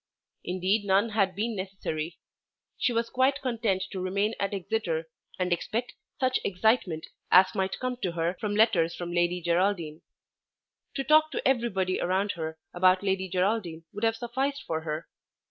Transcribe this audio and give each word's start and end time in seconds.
Indeed 0.43 0.83
none 0.83 1.09
had 1.09 1.35
been 1.35 1.55
necessary. 1.55 2.17
She 2.75 2.91
was 2.91 3.11
quite 3.11 3.39
content 3.39 3.83
to 3.91 3.99
remain 3.99 4.33
at 4.39 4.51
Exeter 4.51 5.07
and 5.37 5.53
expect 5.53 5.93
such 6.19 6.39
excitement 6.43 7.05
as 7.29 7.53
might 7.53 7.77
come 7.77 7.97
to 7.97 8.13
her 8.13 8.33
from 8.39 8.55
letters 8.55 8.95
from 8.95 9.11
Lady 9.13 9.41
Geraldine. 9.43 10.01
To 10.95 11.03
talk 11.03 11.29
to 11.33 11.47
everybody 11.47 12.01
around 12.01 12.31
her 12.31 12.57
about 12.73 13.03
Lady 13.03 13.29
Geraldine 13.29 13.83
would 13.93 14.03
have 14.03 14.15
sufficed 14.15 14.63
for 14.65 14.81
her. 14.81 15.07